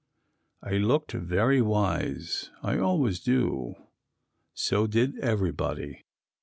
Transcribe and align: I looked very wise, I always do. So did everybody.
I 0.63 0.77
looked 0.77 1.11
very 1.11 1.61
wise, 1.61 2.49
I 2.63 2.79
always 2.79 3.19
do. 3.19 3.75
So 4.55 4.87
did 4.87 5.19
everybody. 5.19 6.05